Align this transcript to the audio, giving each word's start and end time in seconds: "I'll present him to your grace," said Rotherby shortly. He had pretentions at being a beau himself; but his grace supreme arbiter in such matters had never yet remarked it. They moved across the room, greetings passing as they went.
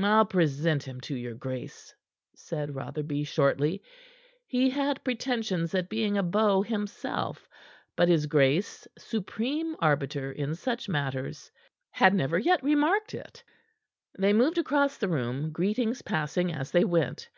"I'll 0.00 0.24
present 0.24 0.84
him 0.84 1.00
to 1.00 1.16
your 1.16 1.34
grace," 1.34 1.92
said 2.36 2.76
Rotherby 2.76 3.24
shortly. 3.24 3.82
He 4.46 4.70
had 4.70 5.02
pretentions 5.02 5.74
at 5.74 5.88
being 5.88 6.16
a 6.16 6.22
beau 6.22 6.62
himself; 6.62 7.48
but 7.96 8.06
his 8.06 8.26
grace 8.26 8.86
supreme 8.96 9.74
arbiter 9.80 10.30
in 10.30 10.54
such 10.54 10.88
matters 10.88 11.50
had 11.90 12.14
never 12.14 12.38
yet 12.38 12.62
remarked 12.62 13.14
it. 13.14 13.42
They 14.16 14.32
moved 14.32 14.58
across 14.58 14.96
the 14.96 15.08
room, 15.08 15.50
greetings 15.50 16.02
passing 16.02 16.52
as 16.52 16.70
they 16.70 16.84
went. 16.84 17.28